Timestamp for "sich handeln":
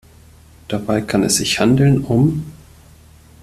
1.35-2.03